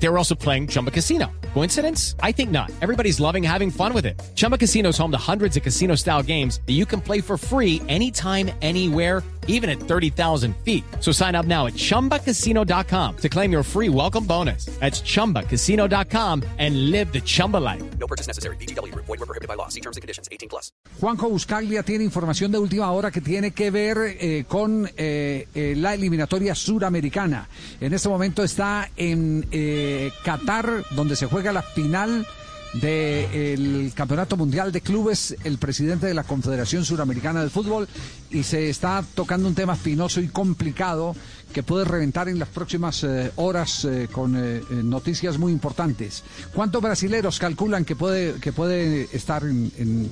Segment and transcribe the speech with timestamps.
[0.00, 1.30] They were also playing Chumba Casino.
[1.54, 2.14] Coincidence?
[2.22, 2.70] I think not.
[2.80, 4.20] Everybody's loving having fun with it.
[4.34, 7.36] Chumba Casino is home to hundreds of casino style games that you can play for
[7.36, 10.84] free anytime, anywhere, even at 30,000 feet.
[11.00, 14.66] So sign up now at chumbacasino.com to claim your free welcome bonus.
[14.78, 17.82] That's chumbacasino.com and live the Chumba life.
[17.98, 18.56] No purchase necessary.
[18.56, 18.94] BGW.
[18.94, 19.68] Void were prohibited by law.
[19.68, 20.28] See terms and conditions.
[20.30, 20.70] 18 plus.
[21.00, 25.74] Juanjo Buscaglia tiene información de última hora que tiene que ver eh, con eh, eh,
[25.76, 27.48] la eliminatoria suramericana.
[27.80, 29.46] En este momento está en
[29.88, 32.26] eh, Qatar, donde se juega la final
[32.74, 37.88] del Campeonato Mundial de Clubes, el presidente de la Confederación Suramericana de Fútbol,
[38.30, 41.14] y se está tocando un tema espinoso y complicado
[41.52, 46.22] que puede reventar en las próximas eh, horas eh, con eh, noticias muy importantes.
[46.52, 50.10] ¿Cuántos brasileros calculan que puede, que puede estar en,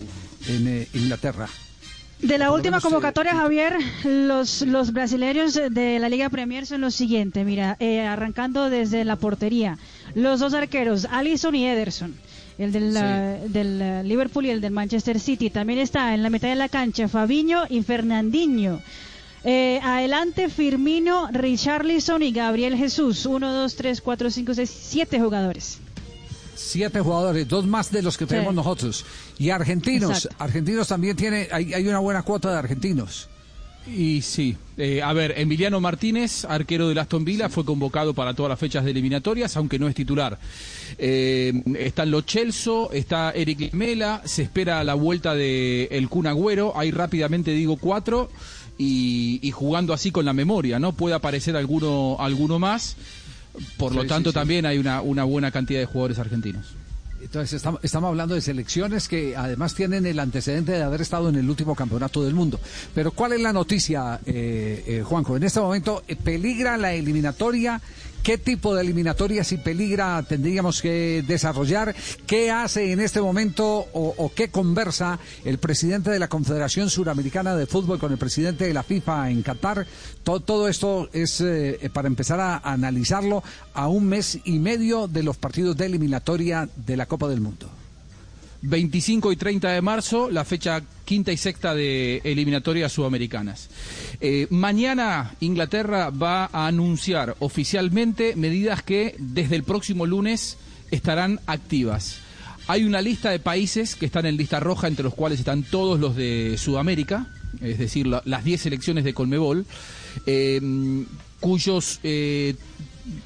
[0.94, 1.48] Inglaterra?
[2.20, 6.94] De la última eh, convocatoria, Javier, los, los brasileños de la Liga Premier son los
[6.94, 7.44] siguientes.
[7.44, 9.78] Mira, eh, arrancando desde la portería.
[10.14, 12.14] Los dos arqueros, Allison y Ederson.
[12.58, 15.50] El del, eh, del eh, Liverpool y el del Manchester City.
[15.50, 18.80] También está en la mitad de la cancha Fabiño y Fernandinho.
[19.44, 23.26] Eh, adelante Firmino, Richarlison y Gabriel Jesús.
[23.26, 25.80] Uno, dos, tres, cuatro, cinco, seis, siete jugadores.
[26.56, 29.04] Siete jugadores, dos más de los que tenemos nosotros.
[29.38, 30.44] Y argentinos, Exacto.
[30.44, 33.28] argentinos también tiene, hay, hay una buena cuota de argentinos.
[33.86, 38.50] Y sí, eh, a ver, Emiliano Martínez, arquero del Aston Villa, fue convocado para todas
[38.50, 40.38] las fechas de eliminatorias, aunque no es titular.
[40.98, 46.76] Eh, están Lo Celso, está Eric Mela, se espera la vuelta de el Kun Agüero,
[46.76, 48.28] ahí rápidamente digo cuatro,
[48.76, 50.92] y, y jugando así con la memoria, ¿no?
[50.92, 52.96] Puede aparecer alguno, alguno más,
[53.76, 56.74] por lo Sí, tanto sí, también hay una, una buena cantidad de jugadores argentinos.
[57.20, 61.36] Entonces estamos, estamos hablando de selecciones que además tienen el antecedente de haber estado en
[61.36, 62.60] el último campeonato del mundo.
[62.94, 65.36] Pero ¿cuál es la noticia, eh, eh, Juanjo?
[65.36, 67.80] En este momento eh, peligra la eliminatoria.
[68.26, 71.94] ¿Qué tipo de eliminatoria si peligra tendríamos que desarrollar?
[72.26, 77.66] ¿Qué hace en este momento o, qué conversa el presidente de la Confederación Suramericana de
[77.66, 79.86] Fútbol con el presidente de la FIFA en Qatar?
[80.24, 83.44] To- todo esto es eh, para empezar a analizarlo
[83.74, 87.70] a un mes y medio de los partidos de eliminatoria de la Copa del Mundo.
[88.68, 93.68] 25 y 30 de marzo, la fecha quinta y sexta de eliminatorias sudamericanas.
[94.20, 100.56] Eh, mañana Inglaterra va a anunciar oficialmente medidas que desde el próximo lunes
[100.90, 102.18] estarán activas.
[102.66, 106.00] Hay una lista de países que están en lista roja, entre los cuales están todos
[106.00, 107.28] los de Sudamérica,
[107.60, 109.64] es decir, la- las 10 selecciones de Colmebol,
[110.26, 110.60] eh,
[111.38, 112.54] cuyos eh,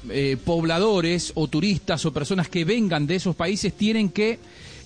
[0.09, 4.37] eh, pobladores o turistas o personas que vengan de esos países tienen que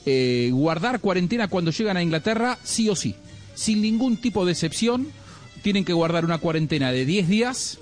[0.05, 3.15] eh, guardar cuarentena cuando llegan a Inglaterra, sí o sí.
[3.55, 5.07] Sin ningún tipo de excepción,
[5.61, 7.79] tienen que guardar una cuarentena de 10 días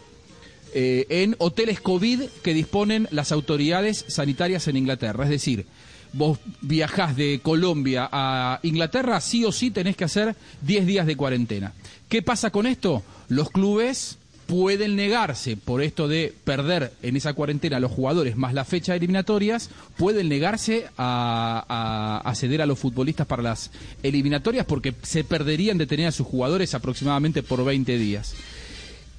[0.74, 5.26] eh, en hoteles COVID que disponen las autoridades sanitarias en Inglaterra.
[5.26, 5.66] Es decir,
[6.14, 11.18] vos viajás de Colombia a Inglaterra, sí o sí tenés que hacer 10 días de
[11.18, 11.74] cuarentena.
[12.08, 13.04] ¿Qué pasa con esto?
[13.28, 14.18] Los clubes
[14.54, 18.92] pueden negarse por esto de perder en esa cuarentena a los jugadores más la fecha
[18.92, 23.72] de eliminatorias, pueden negarse a, a- ceder a los futbolistas para las
[24.04, 28.36] eliminatorias porque se perderían de tener a sus jugadores aproximadamente por 20 días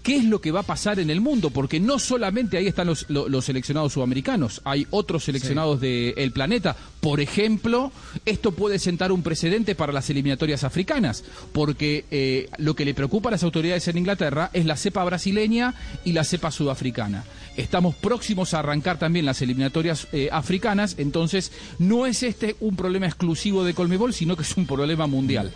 [0.05, 2.87] qué es lo que va a pasar en el mundo, porque no solamente ahí están
[2.87, 6.77] los, lo- los seleccionados sudamericanos, hay otros seleccionados del planeta.
[7.01, 7.91] Por ejemplo,
[8.25, 13.31] esto puede sentar un precedente para las eliminatorias africanas, porque eh, lo que le preocupa
[13.31, 17.25] a las autoridades en Inglaterra es la cepa brasileña y la cepa sudafricana.
[17.57, 23.07] Estamos próximos a arrancar también las eliminatorias eh, africanas, entonces no es este un problema
[23.07, 25.51] exclusivo de Colmebol, sino que es un problema mundial.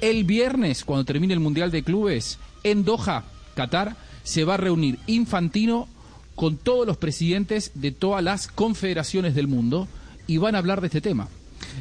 [0.00, 4.98] El viernes, cuando termine el Mundial de Clubes, en Doha, Qatar, se va a reunir
[5.06, 5.88] Infantino
[6.34, 9.88] con todos los presidentes de todas las confederaciones del mundo
[10.26, 11.28] y van a hablar de este tema.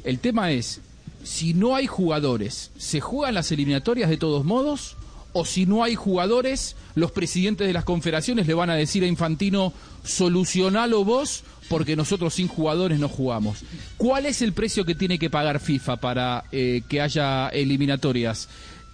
[0.04, 0.82] El tema es,
[1.24, 4.98] si no hay jugadores, ¿se juegan las eliminatorias de todos modos?
[5.36, 9.08] ¿O si no hay jugadores, los presidentes de las confederaciones le van a decir a
[9.08, 9.74] Infantino,
[10.04, 13.64] solucionalo vos, porque nosotros sin jugadores no jugamos?
[13.98, 18.48] ¿Cuál es el precio que tiene que pagar FIFA para eh, que haya eliminatorias?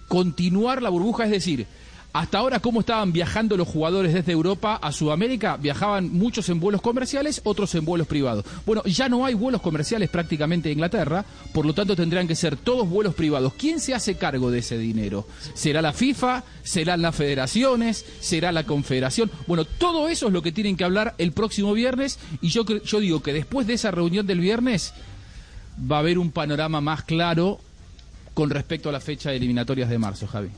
[0.08, 1.66] Continuar la burbuja, es decir,
[2.12, 5.56] hasta ahora, ¿cómo estaban viajando los jugadores desde Europa a Sudamérica?
[5.56, 8.44] Viajaban muchos en vuelos comerciales, otros en vuelos privados.
[8.66, 12.56] Bueno, ya no hay vuelos comerciales prácticamente en Inglaterra, por lo tanto tendrán que ser
[12.56, 13.54] todos vuelos privados.
[13.54, 15.26] ¿Quién se hace cargo de ese dinero?
[15.54, 16.42] ¿Será la FIFA?
[16.64, 18.04] ¿Serán las federaciones?
[18.18, 19.30] ¿Será la confederación?
[19.46, 22.98] Bueno, todo eso es lo que tienen que hablar el próximo viernes y yo, yo
[22.98, 24.94] digo que después de esa reunión del viernes
[25.90, 27.60] va a haber un panorama más claro
[28.34, 30.50] con respecto a la fecha de eliminatorias de marzo, Javi.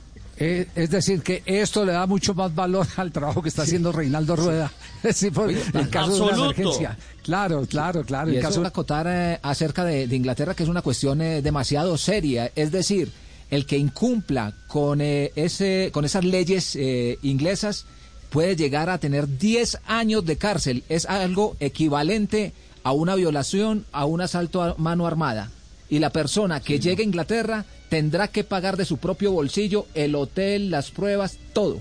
[0.44, 3.92] Eh, es decir, que esto le da mucho más valor al trabajo que está haciendo
[3.92, 4.72] Reinaldo Rueda.
[5.14, 5.56] Sí, por- en
[5.88, 6.44] caso de una absoluto.
[6.44, 6.98] emergencia.
[7.22, 8.28] Claro, claro, claro.
[8.30, 11.20] Y En eso caso es acotar eh, acerca de, de Inglaterra, que es una cuestión
[11.20, 12.50] eh, demasiado seria.
[12.56, 13.10] Es decir,
[13.50, 17.84] el que incumpla con, eh, ese, con esas leyes eh, inglesas
[18.30, 20.84] puede llegar a tener 10 años de cárcel.
[20.88, 22.52] Es algo equivalente
[22.84, 25.50] a una violación, a un asalto a mano armada.
[25.92, 30.14] Y la persona que llegue a Inglaterra tendrá que pagar de su propio bolsillo el
[30.14, 31.80] hotel, las pruebas, todo.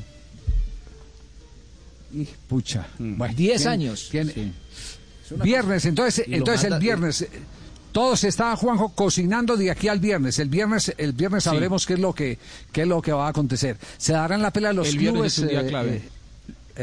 [2.14, 2.88] Y, pucha.
[3.00, 4.10] Bueno, 10 tiene- años.
[4.12, 4.52] Sí.
[5.42, 7.22] Viernes, entonces, entonces el manda- viernes.
[7.22, 7.30] eh,
[7.94, 10.40] Todo se está, Juanjo, cocinando de aquí al viernes.
[10.40, 12.38] El viernes, el viernes sabremos qué es lo que,
[12.72, 13.78] qué es lo que va a acontecer.
[13.98, 15.34] Se darán la pelea a los El viernes clubes.
[15.34, 15.96] es un día eh, clave.
[15.98, 16.10] eh,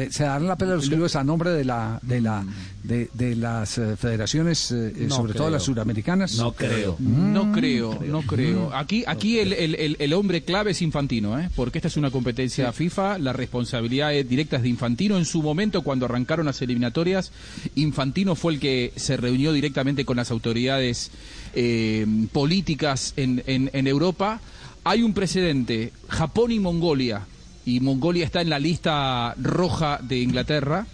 [0.04, 2.44] eh, se darán la pelea los clubes a nombre de la, de la,
[2.82, 6.36] de, de las eh, federaciones, eh, No sobre todo las suramericanas.
[6.36, 6.96] No creo.
[7.00, 8.74] No creo, no creo.
[8.74, 11.50] Aquí, aquí el, el- el- el hombre clave es Infantino, ¿eh?
[11.56, 15.16] porque esta es una competencia FIFA, la responsabilidad es directa es de Infantino.
[15.18, 17.32] En su momento, cuando arrancaron las eliminatorias,
[17.74, 21.10] Infantino fue el que se reunió directamente con las autoridades
[21.54, 24.40] eh, políticas en, en- en Europa.
[24.84, 27.26] Hay un precedente, Japón y Mongolia,
[27.68, 30.86] y Mongolia está en la lista roja de Inglaterra.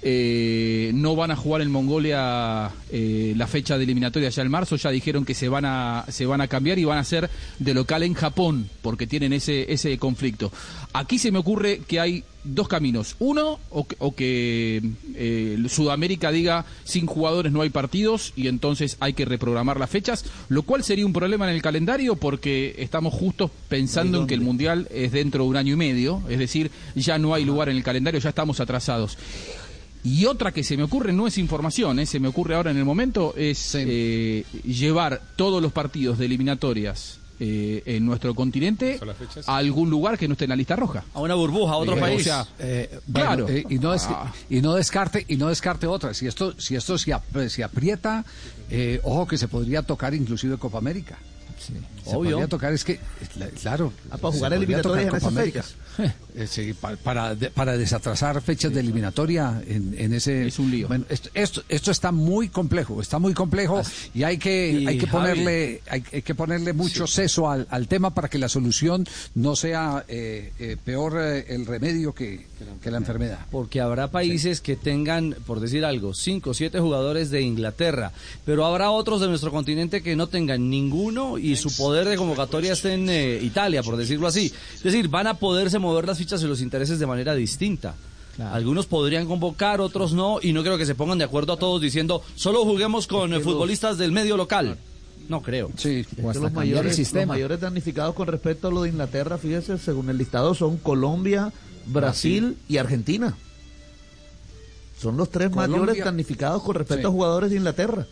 [0.00, 4.76] Eh, no van a jugar en Mongolia eh, la fecha de eliminatoria ya en marzo,
[4.76, 7.28] ya dijeron que se van a se van a cambiar y van a ser
[7.58, 10.52] de local en Japón porque tienen ese ese conflicto.
[10.92, 13.16] Aquí se me ocurre que hay dos caminos.
[13.18, 14.82] Uno, o que, o que,
[15.14, 20.24] eh, Sudamérica diga sin jugadores no hay partidos y entonces hay que reprogramar las fechas,
[20.48, 24.40] lo cual sería un problema en el calendario porque estamos justos pensando en que el
[24.40, 27.76] Mundial es dentro de un año y medio, es decir, ya no hay lugar en
[27.76, 29.18] el calendario, ya estamos atrasados.
[30.08, 32.78] Y otra que se me ocurre, no es información, eh, se me ocurre ahora en
[32.78, 38.98] el momento, es eh, llevar todos los partidos de eliminatorias eh, en nuestro continente
[39.46, 41.04] a algún lugar que no esté en la lista roja.
[41.14, 42.20] A una burbuja, a otro Eh, país.
[42.22, 43.48] o sea, Eh, bueno, Claro.
[43.48, 44.32] eh, y, no des- Ah.
[44.50, 46.14] y no descarte y no descarte otra.
[46.14, 48.24] Si esto si esto se, ap- se aprieta,
[48.70, 51.18] eh, ojo que se podría tocar inclusive Copa América.
[51.58, 51.72] Se
[52.16, 52.30] Obvio.
[52.32, 52.98] podría tocar es que
[53.36, 53.92] la- claro.
[54.10, 55.64] Ah, para se jugar eliminatorias Copa América.
[56.38, 60.86] Eh, sí, pa- para, para desatrasar fechas de eliminatoria en, en ese Es un lío.
[60.86, 63.82] Bueno, esto, esto esto está muy complejo, está muy complejo
[64.14, 65.10] y hay que y hay que Javi.
[65.18, 69.04] ponerle hay, hay que ponerle mucho seso al, al tema para que la solución
[69.34, 72.46] no sea eh, eh, peor eh, el remedio que,
[72.82, 73.40] que la enfermedad.
[73.50, 78.12] Porque habrá países que tengan, por decir algo, cinco o siete jugadores de Inglaterra,
[78.44, 82.74] pero habrá otros de nuestro continente que no tengan ninguno y su poder de convocatoria
[82.74, 84.52] esté en eh, Italia, por decirlo así.
[84.76, 87.94] Es decir, van a poderse mover las fichas y los intereses de manera distinta.
[88.52, 91.80] Algunos podrían convocar, otros no, y no creo que se pongan de acuerdo a todos
[91.82, 94.78] diciendo solo juguemos con eh, futbolistas del medio local.
[95.28, 95.70] No creo.
[95.76, 99.76] Sí, O hasta los mayores, los mayores damnificados con respecto a lo de Inglaterra, fíjese,
[99.78, 101.52] según el listado son Colombia,
[101.86, 103.36] Brasil, y Argentina.
[105.00, 107.12] Son los tres Colombia- mayores damnificados con respecto Sí.
[107.12, 108.06] a jugadores de Inglaterra.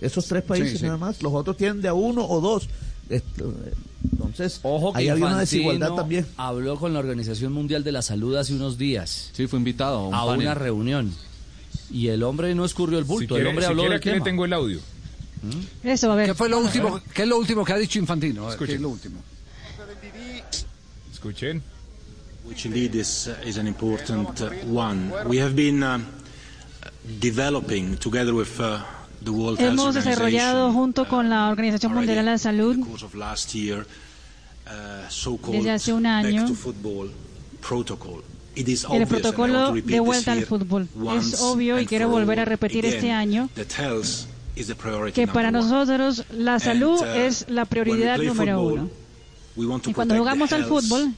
[0.00, 0.84] Esos tres países Sí, sí.
[0.84, 1.22] nada más.
[1.22, 2.68] Los otros tienen de a uno o dos.
[3.12, 3.74] Esto, eh,
[4.12, 6.26] Entonces, Ojo que ahí había una desigualdad también.
[6.36, 9.30] habló con la Organización Mundial de la Salud hace unos días.
[9.32, 10.40] Sí, fue invitado a un a panel.
[10.46, 11.14] una reunión.
[11.90, 14.44] Y el hombre no escurrió el bulto, el hombre habló del tema.
[14.44, 14.80] el audio.
[15.82, 16.28] Eso, a ver.
[16.28, 17.00] ¿Qué fue lo último?
[17.12, 18.46] ¿Qué es lo último que ha dicho Infantino?
[18.46, 18.74] Ver, ¿Qué Escuchen.
[18.76, 19.20] es lo último?
[21.12, 21.62] Escuchen.
[22.44, 25.12] which indeed is, uh, is an important uh, one.
[25.26, 26.06] We have been um,
[27.20, 28.82] developing together with uh,
[29.58, 32.96] Hemos desarrollado junto con la Organización already Mundial de la Salud uh,
[35.50, 36.56] Desde hace un año, el
[39.06, 40.88] protocolo de vuelta al fútbol.
[41.16, 43.48] Es obvio y quiero volver a repetir este año
[45.14, 48.90] que para nosotros la salud uh, es la prioridad número uno.
[49.86, 51.12] Y cuando jugamos al fútbol,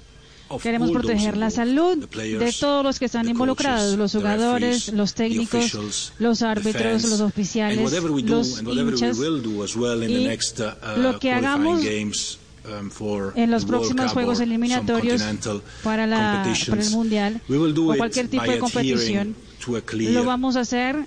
[0.62, 6.42] queremos proteger la salud de todos los que están involucrados, los jugadores, los técnicos, los
[6.42, 7.78] árbitros, los oficiales,
[8.24, 9.18] los hinchas.
[9.18, 15.22] Y uh, uh, lo que qualifying hagamos um, en los próximos Juegos eliminatorios
[15.82, 19.34] para, la, para el Mundial o cualquier tipo de competición,
[19.66, 21.04] lo vamos a hacer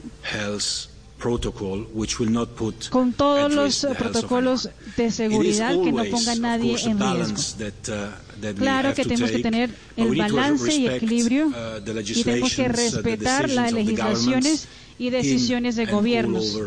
[1.18, 6.32] health protocol which will not put con todos los protocolos de seguridad que no ponga
[6.32, 7.42] a nadie en riesgo.
[7.90, 12.64] uh, Claro que to tenemos que tener el balance y equilibrio uh, y tenemos que
[12.64, 14.68] uh, respetar las legislaciones
[15.00, 16.58] y decisiones de gobiernos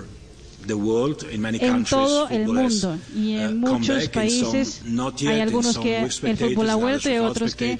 [1.30, 5.40] en countries, todo el mundo y uh, en come muchos países some not yet, hay
[5.40, 7.78] algunos que el fútbol ha vuelto y otros que el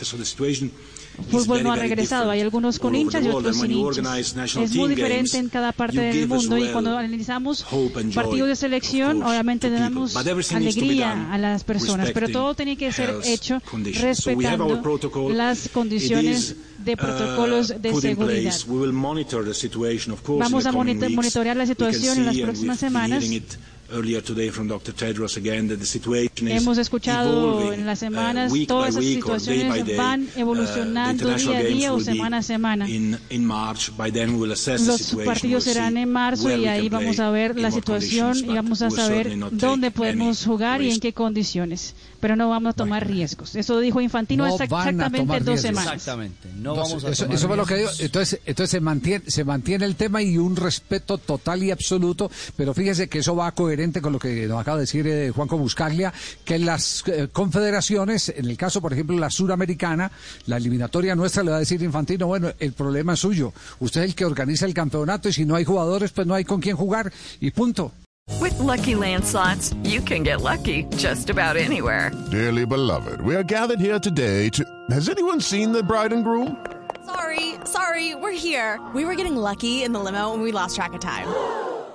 [1.22, 2.30] is fútbol very, no ha regresado.
[2.30, 3.46] Hay different algunos con hinchas the y world.
[3.46, 4.56] otros sin hinchas.
[4.56, 7.64] Es muy diferente en cada parte del mundo y cuando analizamos
[8.14, 9.94] partidos de selección, obviamente to le people.
[9.94, 12.92] damos But everything needs to be alegría done a las personas, pero todo tiene que
[12.92, 13.60] ser hecho
[14.00, 14.80] respetando
[15.30, 18.54] las condiciones de protocolos uh, de seguridad.
[20.38, 23.24] Vamos a monitorear la situación en las próximas semanas.
[23.90, 24.92] Hearing it earlier today from Dr.
[24.92, 28.94] Tedros again that the situation is Hemos escuchado evolving, en las uh, semanas week todas
[28.94, 29.96] by esas week or day situaciones by day.
[29.96, 32.88] van Uh, the evolucionando international día a games día o will be semana a semana.
[32.88, 35.26] In, in March, by then we will assess the Los situation.
[35.26, 38.32] partidos We'll serán see en marzo y ahí can vamos play, a ver la situación
[38.32, 41.94] conditions, y vamos a saber certainly not take dónde podemos jugar y en qué condiciones.
[42.20, 43.56] Pero no vamos a tomar riesgos.
[43.56, 45.94] Eso dijo Infantino No a exactamente dos semanas.
[45.94, 46.48] Exactamente.
[46.54, 47.90] No Entonces, vamos a eso, tomar eso fue lo que digo.
[47.98, 52.30] Entonces, entonces se mantiene, se mantiene el tema y un respeto total y absoluto.
[52.56, 53.46] Pero fíjese que eso va
[53.80, 56.12] coherente con lo que nos acaba de decir eh, Juanco Buscaglia,
[56.44, 60.10] que las eh, confederaciones, en el caso, por ejemplo, la suramericana,
[60.46, 63.54] la eliminatoria nuestra le va a decir Infantino, bueno, el problema es suyo.
[63.78, 66.44] Usted es el que organiza el campeonato y si no hay jugadores, pues no hay
[66.44, 67.10] con quién jugar
[67.40, 67.92] y punto.
[68.38, 72.12] With Lucky Land slots, you can get lucky just about anywhere.
[72.30, 74.62] Dearly beloved, we are gathered here today to.
[74.90, 76.56] Has anyone seen the bride and groom?
[77.06, 78.78] Sorry, sorry, we're here.
[78.94, 81.26] We were getting lucky in the limo and we lost track of time.